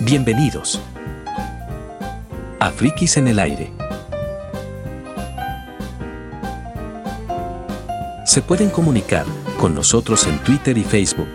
[0.00, 0.80] Bienvenidos
[2.60, 3.72] a Frikis en el aire.
[8.24, 9.26] Se pueden comunicar
[9.58, 11.28] con nosotros en Twitter y Facebook.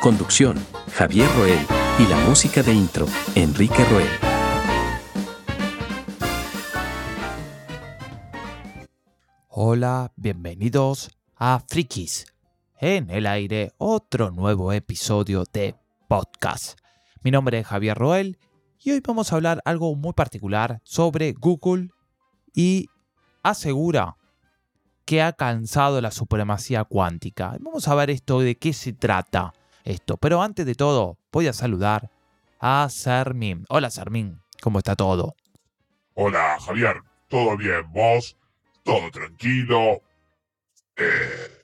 [0.00, 0.56] Conducción,
[0.94, 1.58] Javier Roel,
[1.98, 4.31] y la música de intro, Enrique Roel.
[9.74, 12.26] Hola, bienvenidos a Frikis.
[12.78, 15.74] En el aire, otro nuevo episodio de
[16.08, 16.78] podcast.
[17.22, 18.38] Mi nombre es Javier Roel
[18.78, 21.88] y hoy vamos a hablar algo muy particular sobre Google
[22.54, 22.90] y
[23.42, 24.18] asegura
[25.06, 27.56] que ha cansado la supremacía cuántica.
[27.58, 30.18] Vamos a ver esto de qué se trata esto.
[30.18, 32.10] Pero antes de todo, voy a saludar
[32.60, 33.64] a Sermín.
[33.70, 35.34] Hola Sermín, ¿cómo está todo?
[36.12, 36.96] Hola Javier,
[37.30, 37.90] ¿todo bien?
[37.90, 38.36] ¿Vos?
[38.82, 40.02] ¿Todo tranquilo?
[40.96, 41.62] Eh,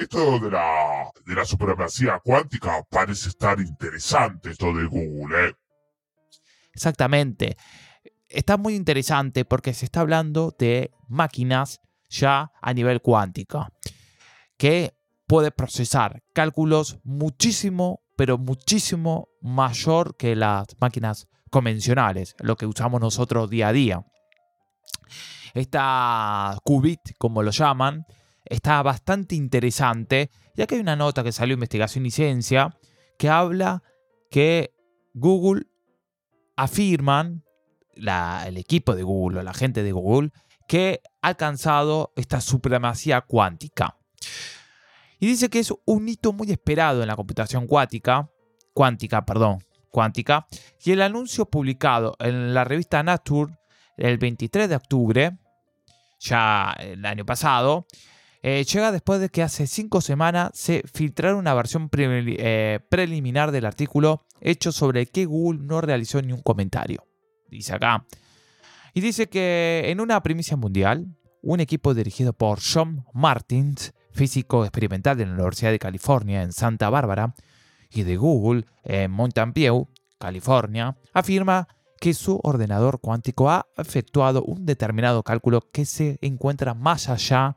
[0.00, 5.54] esto de la, de la supremacía cuántica parece estar interesante, esto de Google, ¿eh?
[6.72, 7.56] Exactamente.
[8.28, 13.68] Está muy interesante porque se está hablando de máquinas ya a nivel cuántico
[14.56, 14.94] que
[15.26, 23.50] puede procesar cálculos muchísimo, pero muchísimo mayor que las máquinas convencionales, lo que usamos nosotros
[23.50, 24.04] día a día.
[25.54, 28.06] Esta qubit, como lo llaman,
[28.44, 32.76] está bastante interesante, ya que hay una nota que salió Investigación y Ciencia
[33.18, 33.82] que habla
[34.30, 34.74] que
[35.14, 35.66] Google
[36.56, 37.44] afirman,
[37.94, 40.30] el equipo de Google o la gente de Google,
[40.66, 43.98] que ha alcanzado esta supremacía cuántica.
[45.20, 48.28] Y dice que es un hito muy esperado en la computación cuántica,
[48.72, 49.58] cuántica, perdón,
[49.90, 50.46] cuántica,
[50.84, 53.56] y el anuncio publicado en la revista Nature
[53.96, 55.38] el 23 de octubre,
[56.22, 57.86] ya el año pasado,
[58.42, 63.66] eh, llega después de que hace cinco semanas se filtrara una versión eh, preliminar del
[63.66, 67.06] artículo hecho sobre que Google no realizó ni un comentario.
[67.48, 68.06] Dice acá.
[68.94, 71.06] Y dice que en una primicia mundial,
[71.42, 76.90] un equipo dirigido por John Martins físico experimental de la Universidad de California en Santa
[76.90, 77.34] Bárbara,
[77.92, 79.88] y de Google en Mountain View,
[80.18, 81.68] California, afirma
[82.02, 87.56] que su ordenador cuántico ha efectuado un determinado cálculo que se encuentra más allá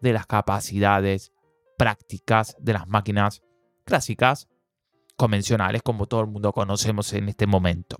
[0.00, 1.32] de las capacidades
[1.76, 3.42] prácticas de las máquinas
[3.84, 4.46] clásicas,
[5.16, 7.96] convencionales, como todo el mundo conocemos en este momento.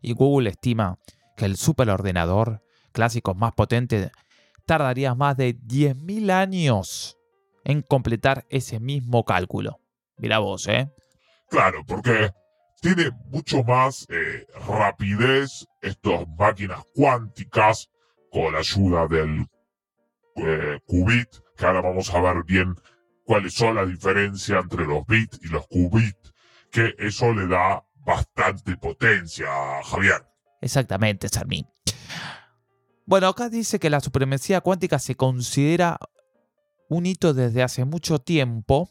[0.00, 0.98] Y Google estima
[1.36, 2.60] que el superordenador
[2.90, 4.10] clásico más potente
[4.66, 7.16] tardaría más de 10.000 años
[7.62, 9.78] en completar ese mismo cálculo.
[10.16, 10.90] Mira vos, ¿eh?
[11.48, 12.32] Claro, porque
[12.82, 17.88] tiene mucho más eh, rapidez estas máquinas cuánticas
[18.30, 19.46] con la ayuda del
[20.34, 22.74] eh, qubit, que ahora vamos a ver bien
[23.24, 26.34] cuáles son las diferencias entre los bits y los qubits,
[26.72, 29.46] que eso le da bastante potencia,
[29.84, 30.26] Javier.
[30.60, 31.66] Exactamente, Sarmín.
[33.06, 35.98] Bueno, acá dice que la supremacía cuántica se considera
[36.88, 38.90] un hito desde hace mucho tiempo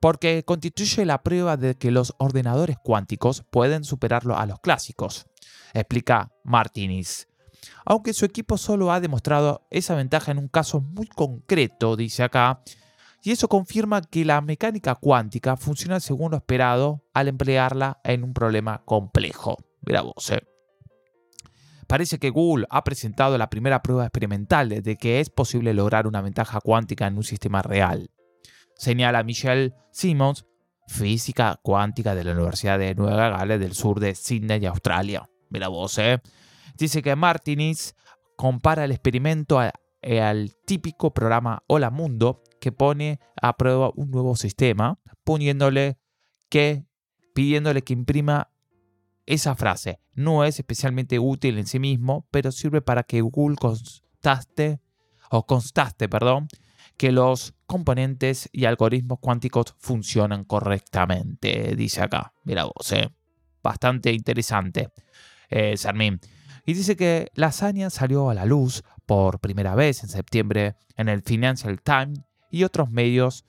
[0.00, 5.26] porque constituye la prueba de que los ordenadores cuánticos pueden superarlo a los clásicos,
[5.72, 7.28] explica Martinis.
[7.84, 12.62] Aunque su equipo solo ha demostrado esa ventaja en un caso muy concreto, dice acá,
[13.22, 18.32] y eso confirma que la mecánica cuántica funciona según lo esperado al emplearla en un
[18.32, 19.56] problema complejo.
[19.84, 20.46] Mira vos, eh.
[21.86, 26.20] Parece que Google ha presentado la primera prueba experimental de que es posible lograr una
[26.20, 28.10] ventaja cuántica en un sistema real.
[28.76, 30.46] Señala Michelle Simmons,
[30.86, 35.28] física cuántica de la Universidad de Nueva Gales del sur de Sydney, Australia.
[35.50, 36.20] Mira vos, ¿eh?
[36.76, 37.94] Dice que Martinis
[38.36, 45.00] compara el experimento al típico programa Hola Mundo que pone a prueba un nuevo sistema,
[45.24, 45.98] poniéndole
[46.48, 46.84] que,
[47.34, 48.50] pidiéndole que imprima
[49.24, 54.80] esa frase no es especialmente útil en sí mismo, pero sirve para que Google constaste
[55.30, 56.48] o constaste, perdón,
[56.96, 62.32] que los componentes y algoritmos cuánticos funcionan correctamente, dice acá.
[62.44, 63.10] Mira vos, ¿eh?
[63.62, 64.90] bastante interesante,
[65.50, 65.74] eh,
[66.64, 71.08] Y dice que la hazaña salió a la luz por primera vez en septiembre en
[71.08, 72.20] el Financial Times
[72.50, 73.44] y otros medios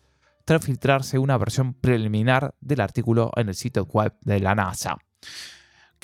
[0.45, 4.97] tras filtrarse una versión preliminar del artículo en el sitio web de la NASA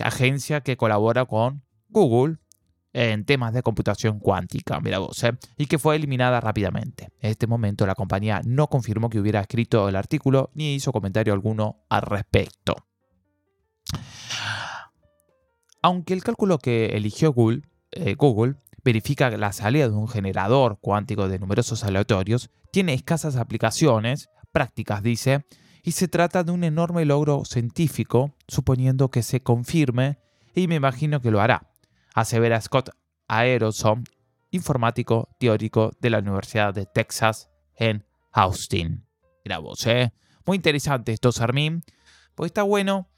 [0.01, 2.37] agencia que colabora con Google
[2.93, 5.33] en temas de computación cuántica, mira vos, ¿eh?
[5.57, 7.09] y que fue eliminada rápidamente.
[7.19, 11.33] En este momento la compañía no confirmó que hubiera escrito el artículo ni hizo comentario
[11.33, 12.75] alguno al respecto.
[15.81, 21.27] Aunque el cálculo que eligió Google, eh, Google verifica la salida de un generador cuántico
[21.27, 25.45] de numerosos aleatorios tiene escasas aplicaciones prácticas, dice,
[25.83, 30.19] y se trata de un enorme logro científico, suponiendo que se confirme,
[30.55, 31.72] y me imagino que lo hará,
[32.13, 32.91] asevera Scott
[33.27, 34.03] Aeroson,
[34.51, 39.05] informático teórico de la Universidad de Texas en Austin.
[39.43, 40.13] Mira vos, ¿eh?
[40.45, 41.83] Muy interesante esto, Sarmín,
[42.35, 43.09] pues está bueno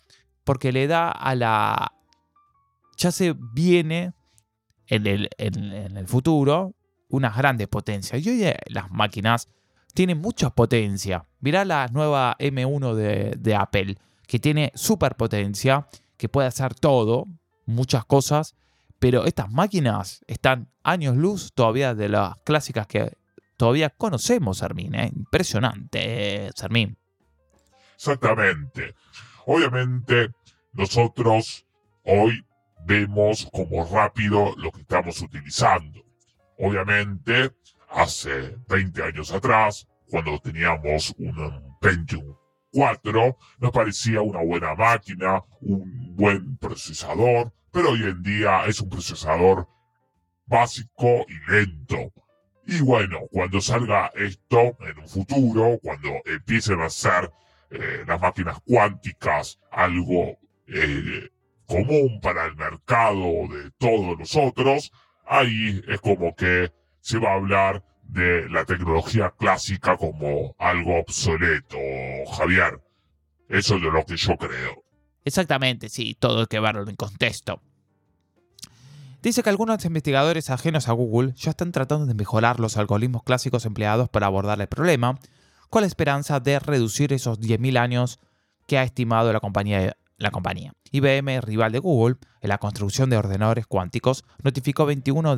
[0.44, 1.92] porque le da a la...
[2.98, 4.14] Ya se viene
[4.88, 6.76] en el, en, el futuro
[7.10, 8.26] unas grandes potencias.
[8.26, 9.50] Y hoy las máquinas
[9.94, 11.26] tienen mucha potencia.
[11.40, 15.88] Mirá la nueva M1 de, de Apple, que tiene super potencia,
[16.18, 17.28] que puede hacer todo,
[17.66, 18.56] muchas cosas,
[19.06, 23.16] pero estas máquinas están años luz todavía de las clásicas que
[23.56, 24.96] todavía conocemos, Sermín.
[24.96, 25.12] ¿eh?
[25.16, 26.98] Impresionante, Sermín.
[27.94, 28.96] Exactamente.
[29.46, 30.32] Obviamente,
[30.74, 31.68] nosotros
[32.04, 32.44] hoy
[32.88, 36.04] vemos como rápido lo que estamos utilizando.
[36.58, 37.52] Obviamente,
[37.92, 42.36] hace 20 años atrás, cuando teníamos un Pentium
[42.72, 48.88] 4, nos parecía una buena máquina, un buen procesador, pero hoy en día es un
[48.88, 49.68] procesador
[50.46, 52.14] básico y lento.
[52.66, 57.30] Y bueno, cuando salga esto en un futuro, cuando empiecen a ser
[57.72, 61.30] eh, las máquinas cuánticas algo eh,
[61.66, 64.94] común para el mercado de todos nosotros,
[65.26, 71.78] ahí es como que se va a hablar de la tecnología clásica como algo obsoleto,
[72.38, 72.80] Javier.
[73.50, 74.85] Eso es de lo que yo creo.
[75.26, 77.62] Exactamente, sí, todo hay que verlo en contexto.
[79.22, 83.66] Dice que algunos investigadores ajenos a Google ya están tratando de mejorar los algoritmos clásicos
[83.66, 85.20] empleados para abordar el problema,
[85.72, 88.20] con la esperanza de reducir esos 10.000 años
[88.68, 90.74] que ha estimado la compañía la compañía.
[90.92, 95.38] IBM, rival de Google, en la construcción de ordenadores cuánticos, notificó 21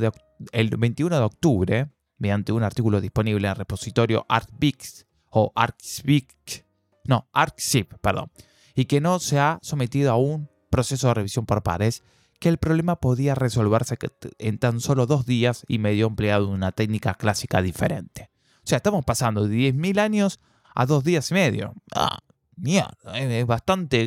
[0.51, 6.65] el 21 de octubre, mediante un artículo disponible en el repositorio ArcBix o ArcSpeak,
[7.05, 8.31] no, ArcSIP, perdón,
[8.77, 12.03] y que no se ha sometido a un proceso de revisión por pares,
[12.39, 13.97] que el problema podía resolverse
[14.37, 18.29] en tan solo dos días y medio empleado una técnica clásica diferente.
[18.57, 20.39] O sea, estamos pasando de 10.000 años
[20.75, 21.73] a dos días y medio.
[21.95, 22.19] Ah,
[22.55, 24.03] mierda, es bastante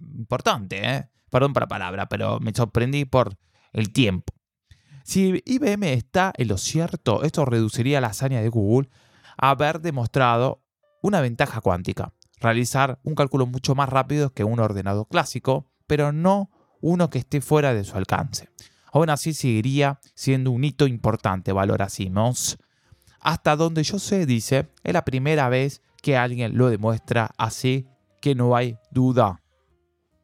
[0.00, 1.10] importante, ¿eh?
[1.28, 3.36] Perdón para la palabra, pero me sorprendí por
[3.74, 4.32] el tiempo.
[5.04, 8.88] Si IBM está en lo cierto, esto reduciría la hazaña de Google
[9.36, 10.62] a haber demostrado
[11.02, 16.50] una ventaja cuántica, realizar un cálculo mucho más rápido que un ordenador clásico, pero no
[16.80, 18.48] uno que esté fuera de su alcance.
[18.92, 21.88] Aún así seguiría siendo un hito importante, valora.
[23.20, 27.86] Hasta donde yo sé, dice, es la primera vez que alguien lo demuestra así
[28.20, 29.42] que no hay duda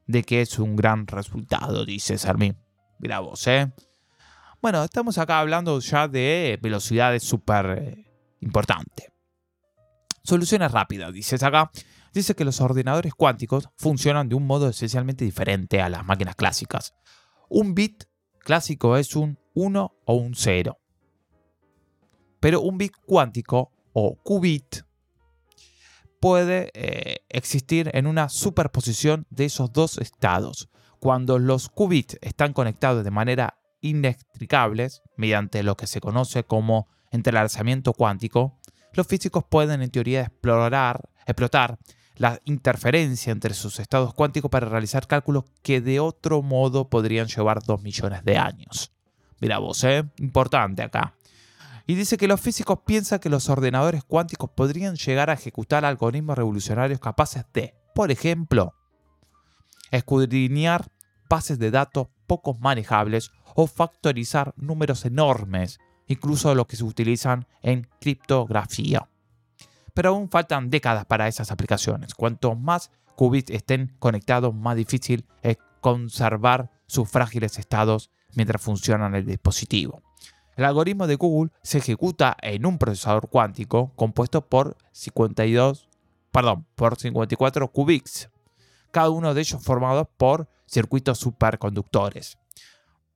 [0.06, 2.56] de que es un gran resultado, dice Sarmín.
[2.98, 3.72] Mira vos, ¿eh?
[4.60, 8.06] Bueno, estamos acá hablando ya de velocidades súper eh,
[8.40, 9.10] importantes.
[10.22, 11.70] Soluciones rápidas, dices acá.
[12.12, 16.94] Dice que los ordenadores cuánticos funcionan de un modo esencialmente diferente a las máquinas clásicas.
[17.48, 18.04] Un bit
[18.38, 20.78] clásico es un 1 o un 0.
[22.40, 24.82] Pero un bit cuántico o qubit
[26.20, 30.68] puede eh, existir en una superposición de esos dos estados.
[31.00, 37.92] Cuando los qubits están conectados de manera inextricable, mediante lo que se conoce como entrelazamiento
[37.92, 38.58] cuántico,
[38.92, 41.78] los físicos pueden en teoría explorar, explotar
[42.16, 47.62] la interferencia entre sus estados cuánticos para realizar cálculos que de otro modo podrían llevar
[47.62, 48.92] dos millones de años.
[49.40, 50.04] Mira vos, ¿eh?
[50.18, 51.14] Importante acá
[51.86, 56.36] y dice que los físicos piensan que los ordenadores cuánticos podrían llegar a ejecutar algoritmos
[56.36, 58.74] revolucionarios capaces de, por ejemplo,
[59.90, 60.90] escudriñar
[61.28, 67.88] bases de datos poco manejables o factorizar números enormes, incluso los que se utilizan en
[68.00, 69.08] criptografía.
[69.94, 72.14] Pero aún faltan décadas para esas aplicaciones.
[72.14, 79.26] Cuanto más qubits estén conectados, más difícil es conservar sus frágiles estados mientras funcionan el
[79.26, 80.02] dispositivo.
[80.56, 85.88] El algoritmo de Google se ejecuta en un procesador cuántico compuesto por 52,
[86.30, 88.30] perdón, por 54 qubits,
[88.90, 92.38] cada uno de ellos formados por circuitos superconductores.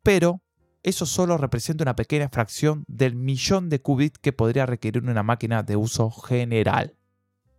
[0.02, 0.40] Pero
[0.86, 5.64] eso solo representa una pequeña fracción del millón de qubits que podría requerir una máquina
[5.64, 6.94] de uso general.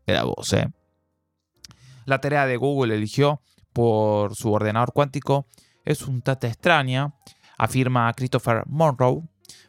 [0.06, 0.68] Era ¿eh?
[2.06, 3.42] La tarea de Google eligió
[3.74, 5.46] por su ordenador cuántico
[5.84, 7.16] es un tata extraña,
[7.58, 9.24] afirma Christopher Monroe,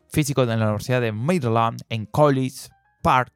[0.09, 2.69] físico de la Universidad de Maryland en College
[3.03, 3.33] Park,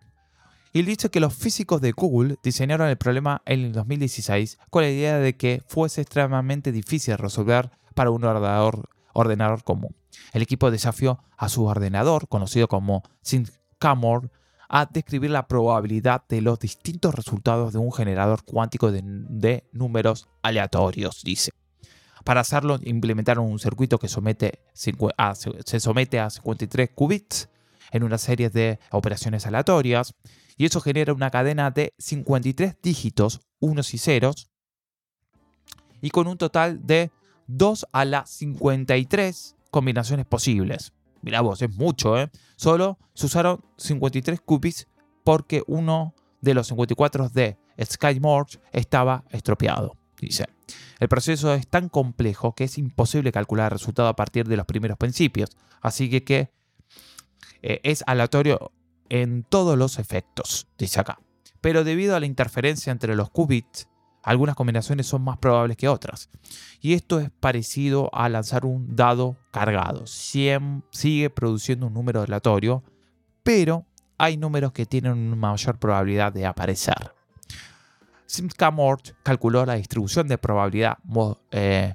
[0.73, 4.91] y dice que los físicos de Google diseñaron el problema en el 2016 con la
[4.91, 9.95] idea de que fuese extremadamente difícil resolver para un ordenador, ordenador común.
[10.33, 14.31] El equipo desafió a su ordenador, conocido como SynCamor,
[14.69, 21.23] a describir la probabilidad de los distintos resultados de un generador cuántico de, números aleatorios,
[21.25, 21.51] dice.
[22.25, 24.15] Para hacerlo, implementaron un circuito que se
[25.81, 27.51] somete a 53 qubits
[27.91, 30.15] en una serie de operaciones aleatorias,
[30.57, 34.49] y eso genera una cadena de 53 dígitos, unos y ceros,
[36.01, 37.11] y con un total de
[37.57, 40.93] 2 a la 53 combinaciones posibles.
[41.23, 42.31] Mira vos, es mucho, ¿eh?
[42.57, 44.89] Solo se usaron 53 qubits
[45.25, 49.97] porque uno de los 54 de SkyMorge estaba estropeado.
[50.21, 50.47] Dice,
[50.99, 54.67] el proceso es tan complejo que es imposible calcular el resultado a partir de los
[54.67, 56.53] primeros principios, así que, que
[57.63, 58.73] eh, es aleatorio
[59.09, 61.21] en todos los efectos, dice acá.
[61.61, 63.89] Pero debido a la interferencia entre los qubits,
[64.23, 66.31] algunas combinaciones son más probables que otras.
[66.81, 70.07] Y esto es parecido a lanzar un dado cargado.
[70.07, 72.83] sigue produciendo un número aleatorio,
[73.43, 73.85] pero
[74.19, 77.13] hay números que tienen una mayor probabilidad de aparecer.
[78.27, 80.99] Simscamort calculó la distribución de probabilidad
[81.51, 81.95] eh,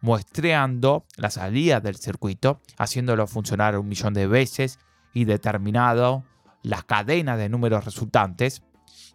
[0.00, 4.78] muestreando la salida del circuito, haciéndolo funcionar un millón de veces
[5.12, 6.24] y determinado
[6.62, 8.62] la cadena de números resultantes.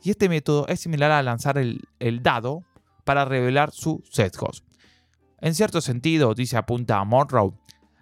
[0.04, 1.80] Y este método es similar a lanzar el,
[2.24, 2.64] dado
[3.04, 4.64] para revelar sus sesgos.
[5.40, 7.54] En cierto sentido, dice apunta a Monroe,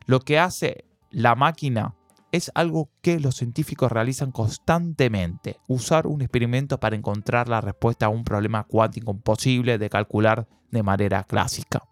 [0.06, 1.96] lo que hace la máquina
[2.32, 8.10] es algo que los científicos realizan constantemente, usar un experimento para encontrar la respuesta a
[8.10, 11.84] un problema cuántico imposible de calcular de manera clásica.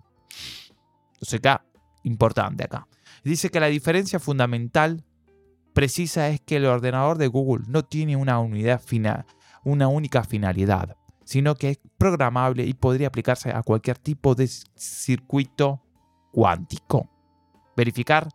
[1.14, 1.66] Entonces acá,
[2.04, 2.88] importante acá.
[3.24, 5.04] Dice que la diferencia fundamental
[5.74, 9.26] precisa es que el ordenador de Google no tiene una unidad final,
[9.64, 15.82] una única finalidad, sino que es programable y podría aplicarse a cualquier tipo de circuito
[16.32, 17.10] cuántico.
[17.76, 18.30] Verificar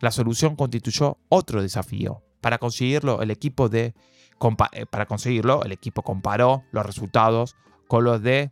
[0.00, 2.22] la solución constituyó otro desafío.
[2.40, 3.94] Para conseguirlo, el equipo de
[4.72, 7.56] eh, para conseguirlo, el equipo comparó los resultados
[7.88, 8.50] con los de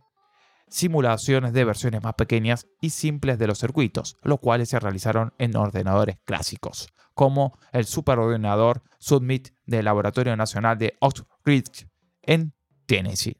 [0.69, 5.55] simulaciones de versiones más pequeñas y simples de los circuitos, los cuales se realizaron en
[5.55, 11.87] ordenadores clásicos, como el superordenador Submit del Laboratorio Nacional de Oak Ridge
[12.23, 12.53] en
[12.85, 13.37] Tennessee.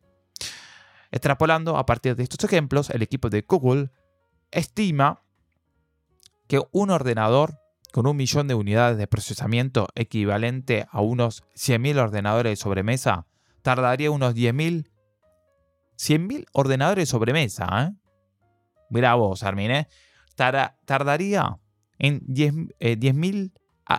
[1.12, 3.92] Extrapolando a partir de estos ejemplos, el equipo de Google
[4.52, 5.24] estima
[6.48, 7.60] que un ordenador
[7.92, 13.28] con un millón de unidades de procesamiento equivalente a unos 100.000 ordenadores de sobremesa
[13.62, 14.90] tardaría unos 10.000
[15.96, 19.14] 100.000 ordenadores de sobremesa, ¿eh?
[19.16, 19.88] Vos, Armin, ¿eh?
[20.36, 21.60] tardaría
[21.98, 23.52] en 10.000 10, eh,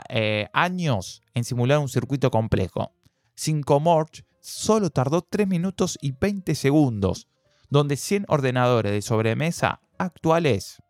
[0.08, 2.92] eh, años en simular un circuito complejo.
[3.36, 7.28] 5 Morch solo tardó 3 minutos y 20 segundos,
[7.70, 10.82] donde 100 ordenadores de sobremesa actuales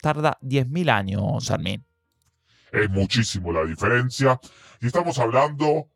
[0.00, 1.84] tarda 10.000 años, Armin.
[2.70, 4.40] Es muchísimo la diferencia.
[4.80, 5.88] Y estamos hablando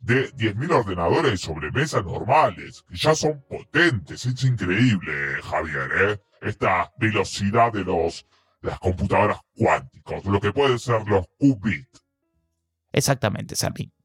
[0.00, 4.24] de 10.000 ordenadores de sobremesa normales, que ya son potentes.
[4.24, 6.20] Es increíble, Javier, ¿eh?
[6.42, 8.24] Esta velocidad de los
[8.62, 11.88] las computadoras cuánticas, lo que pueden ser los qubit.
[12.92, 13.95] Exactamente, Sammy.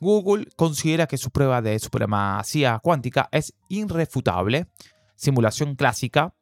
[0.00, 4.68] Google considera que su prueba de supremacía cuántica es irrefutable,
[5.16, 6.34] simulación clásica.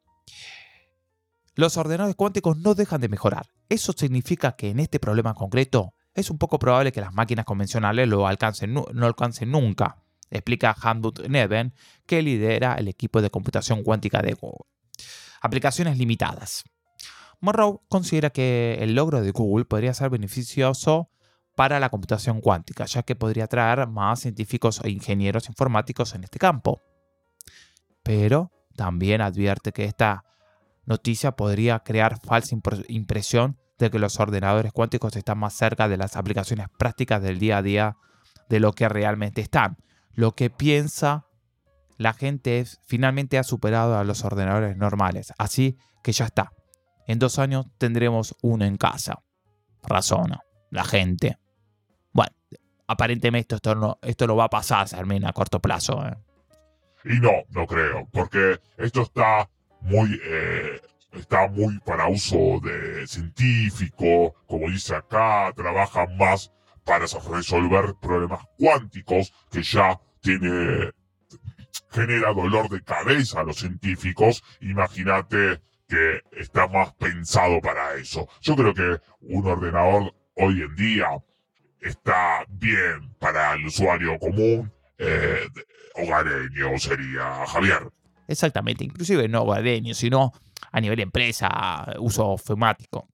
[1.55, 3.47] Los ordenadores cuánticos no dejan de mejorar.
[3.69, 8.07] Eso significa que en este problema concreto es un poco probable que las máquinas convencionales
[8.07, 11.73] lo alcancen, no, alcancen nunca, explica Hamdut Neven,
[12.05, 14.65] que lidera el equipo de computación cuántica de Google.
[15.41, 16.63] Aplicaciones limitadas.
[17.39, 21.11] Morrow considera que el logro de Google podría ser beneficioso
[21.57, 26.37] para la computación cuántica, ya que podría atraer más científicos e ingenieros informáticos en este
[26.37, 26.83] campo.
[28.03, 30.23] Pero también advierte que esta
[30.85, 32.55] noticia podría crear falsa
[32.89, 37.57] impresión de que los ordenadores cuánticos están más cerca de las aplicaciones prácticas del día
[37.57, 37.97] a día
[38.49, 39.77] de lo que realmente están.
[40.13, 41.25] Lo que piensa
[41.97, 46.51] la gente es, finalmente ha superado a los ordenadores normales, así que ya está.
[47.07, 49.23] En dos años tendremos uno en casa.
[49.81, 51.39] Razona la gente.
[52.17, 52.35] Bueno,
[52.87, 56.03] aparentemente esto no, esto no va a pasar, Sarmin, a corto plazo.
[56.03, 56.17] ¿eh?
[57.05, 59.47] Y no, no creo, porque esto está
[59.81, 60.81] muy eh,
[61.11, 66.51] está muy para uso de científico, como dice acá, trabaja más
[66.83, 70.89] para resolver problemas cuánticos que ya tiene
[71.91, 74.43] genera dolor de cabeza a los científicos.
[74.61, 78.27] Imagínate que está más pensado para eso.
[78.41, 81.09] Yo creo que un ordenador hoy en día
[81.81, 85.47] está bien para el usuario común, eh,
[85.95, 87.89] hogareño sería Javier.
[88.27, 90.33] Exactamente, inclusive no hogareño, sino
[90.71, 93.07] a nivel empresa, uso ofimático.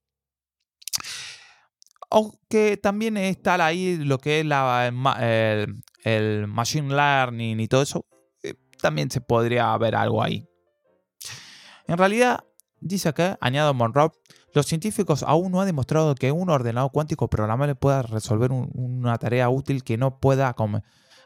[2.10, 8.05] Aunque también está ahí lo que es el, el machine learning y todo eso,
[8.43, 10.48] eh, también se podría ver algo ahí.
[11.88, 12.43] En realidad,
[12.79, 14.12] dice acá, añado Monroe,
[14.53, 19.50] los científicos aún no han demostrado que un ordenador cuántico programable pueda resolver una tarea
[19.50, 20.55] útil que no pueda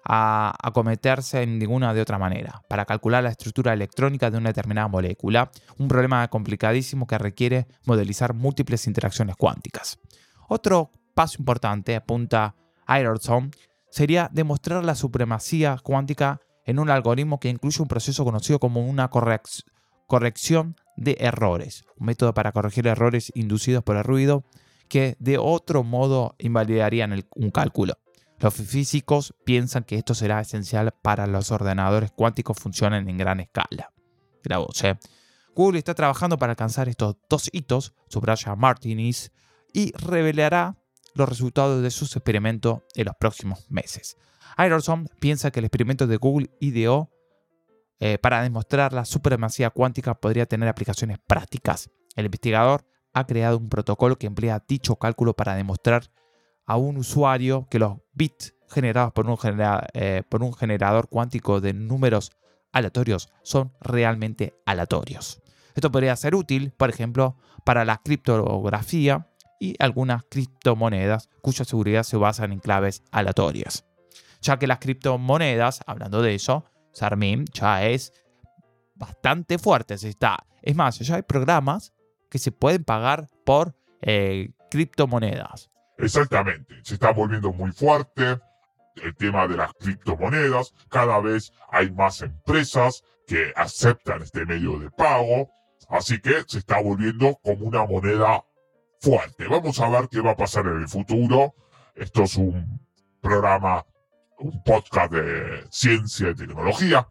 [0.03, 2.63] acometerse en ninguna de otra manera.
[2.69, 8.33] Para calcular la estructura electrónica de una determinada molécula, un problema complicadísimo que requiere modelizar
[8.33, 9.99] múltiples interacciones cuánticas.
[10.47, 12.55] Otro paso importante, apunta
[12.97, 13.51] Ironson,
[13.89, 19.09] sería demostrar la supremacía cuántica en un algoritmo que incluye un proceso conocido como una
[19.09, 19.76] corrección
[20.95, 24.43] de errores, un método para corregir errores inducidos por el ruido
[24.89, 27.97] que de otro modo invalidarían un cálculo.
[28.39, 33.91] Los físicos piensan que esto será esencial para los ordenadores cuánticos funcionen en gran escala.
[35.55, 39.31] Google está trabajando para alcanzar estos dos hitos, subraya Martinez,
[39.73, 40.77] y revelará
[41.15, 44.17] los resultados de sus experimentos en los próximos meses.
[44.63, 47.09] Ironson piensa que el experimento de Google ideó
[47.99, 51.89] eh, para demostrar la supremacía cuántica podría tener aplicaciones prácticas.
[52.15, 56.03] El investigador ha creado un protocolo que emplea dicho cálculo para demostrar
[56.65, 59.37] a un usuario que los bits generados por un,
[59.93, 62.31] eh, por un generador cuántico de números
[62.71, 65.41] aleatorios son realmente aleatorios.
[65.73, 69.27] Esto podría ser útil, por ejemplo, para la criptografía
[69.59, 73.85] y algunas criptomonedas cuya seguridad se basan en claves aleatorias.
[74.41, 76.65] Ya que las criptomonedas, hablando de eso,
[76.97, 78.11] Sarmin ya es
[78.95, 79.93] bastante fuerte.
[79.93, 80.45] Está.
[80.61, 81.93] Es más, ya hay programas
[82.29, 85.69] que se pueden pagar por eh, criptomonedas.
[85.97, 88.39] Exactamente, se está volviendo muy fuerte
[88.95, 90.73] el tema de las criptomonedas.
[90.89, 95.49] Cada vez hay más empresas que aceptan este medio de pago.
[95.89, 98.43] Así que se está volviendo como una moneda
[98.99, 99.47] fuerte.
[99.47, 101.53] Vamos a ver qué va a pasar en el futuro.
[101.95, 102.81] Esto es un
[103.21, 103.85] programa
[104.39, 107.07] un podcast de ciencia y tecnología.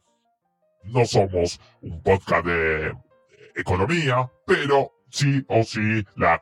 [0.85, 2.95] No somos un podcast de
[3.57, 6.41] economía, pero sí o sí la,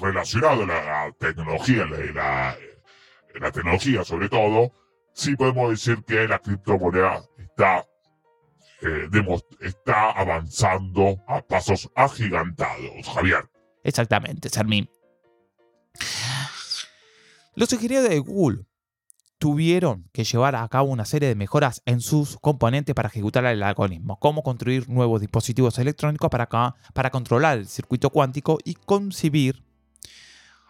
[0.00, 2.56] relacionado a la tecnología, la,
[3.34, 4.72] la tecnología sobre todo,
[5.12, 7.86] sí podemos decir que la criptomoneda está,
[8.82, 9.08] eh,
[9.60, 13.48] está avanzando a pasos agigantados, Javier.
[13.82, 14.88] Exactamente, Sarmín.
[17.54, 18.64] Los ingenieros de Google
[19.40, 23.62] tuvieron que llevar a cabo una serie de mejoras en sus componentes para ejecutar el
[23.62, 29.64] algoritmo, como construir nuevos dispositivos electrónicos para, controlar el circuito cuántico y concebir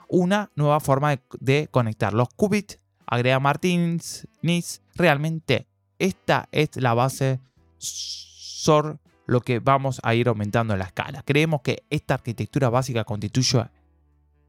[0.09, 2.79] una nueva forma de, conectar los qubits.
[3.07, 5.67] Agrega Martins, Nis, realmente
[5.99, 7.41] esta es la base
[7.77, 11.25] sobre lo que vamos a ir aumentando en la escala.
[11.25, 13.65] Creemos que esta arquitectura básica constituye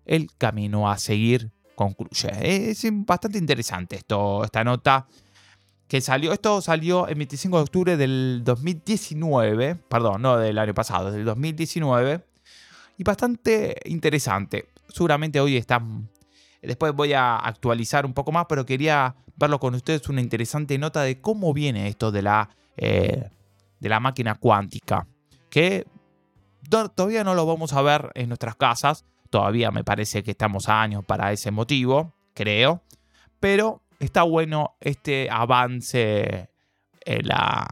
[0.05, 1.51] el camino a seguir
[1.87, 2.69] concluye.
[2.69, 5.07] Es bastante interesante esto, esta nota
[5.91, 11.11] que salió, esto salió el 25 de octubre del 2019, perdón, no del año pasado,
[11.11, 12.23] del 2019,
[12.97, 14.69] y bastante interesante.
[14.87, 15.83] Seguramente hoy está,
[16.61, 21.01] después voy a actualizar un poco más, pero quería verlo con ustedes, una interesante nota
[21.01, 23.29] de cómo viene esto de la, eh,
[23.81, 25.07] de la máquina cuántica,
[25.49, 25.85] que
[26.95, 30.81] todavía no lo vamos a ver en nuestras casas, Todavía me parece que estamos a
[30.81, 32.83] años para ese motivo, creo.
[33.39, 36.49] Pero está bueno este avance
[37.05, 37.65] en, la,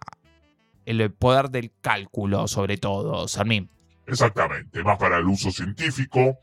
[0.86, 3.70] el poder del cálculo, sobre todo, Sarmín.
[4.08, 6.40] Exactamente, más para el uso científico,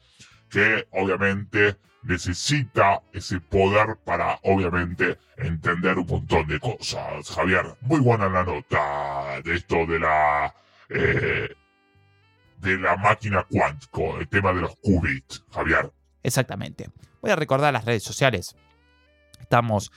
[0.51, 7.31] que obviamente necesita ese poder para, obviamente, entender un montón de cosas.
[7.31, 10.55] Javier, muy buena la nota de esto de la
[10.91, 11.49] eh,
[12.71, 15.93] de la máquina cuántico, el tema de los qubits, Javier.
[16.23, 16.91] Exactamente.
[17.23, 18.57] Voy a recordar las redes sociales.
[19.41, 19.93] Estamos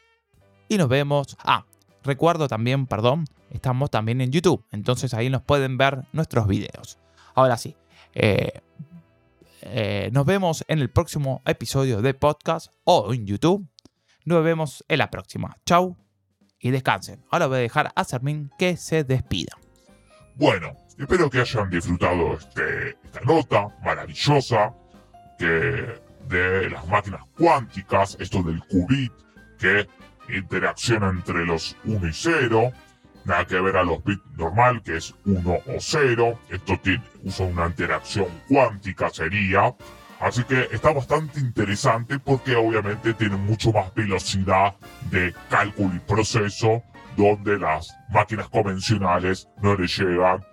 [0.67, 1.37] y nos vemos.
[1.39, 1.65] Ah,
[2.03, 4.65] recuerdo también, perdón, estamos también en YouTube.
[4.71, 6.97] Entonces ahí nos pueden ver nuestros videos.
[7.35, 7.75] Ahora sí,
[8.13, 8.61] eh,
[9.61, 13.67] eh, nos vemos en el próximo episodio de podcast o en YouTube.
[14.25, 15.55] Nos vemos en la próxima.
[15.65, 15.97] Chau
[16.59, 17.23] y descansen.
[17.29, 19.53] Ahora voy a dejar a Sermín que se despida.
[20.35, 24.73] Bueno, espero que hayan disfrutado este, esta nota maravillosa
[25.37, 29.13] de las máquinas cuánticas, esto del qubit,
[29.59, 29.87] que
[30.29, 32.71] interacciona entre los 1 y 0
[33.27, 36.39] nada que ver a los bits normal, que es 1 o 0.
[36.49, 39.75] Esto tiene, usa una interacción cuántica, sería.
[40.19, 44.75] Así que está bastante interesante porque obviamente tiene mucho más velocidad
[45.11, 46.81] de cálculo y proceso,
[47.15, 50.43] donde las máquinas convencionales no le llegan,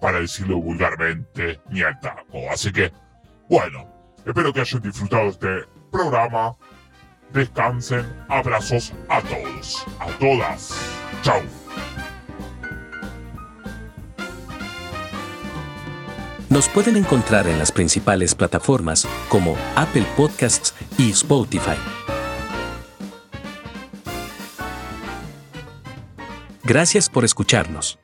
[0.00, 2.38] para decirlo vulgarmente, ni al taco.
[2.52, 2.92] Así que,
[3.48, 3.88] bueno,
[4.24, 6.54] espero que hayan disfrutado este programa.
[7.32, 10.74] Descansen, abrazos a todos, a todas.
[11.22, 11.59] Chao.
[16.60, 21.78] Nos pueden encontrar en las principales plataformas como Apple Podcasts y Spotify.
[26.62, 27.98] Gracias por escucharnos.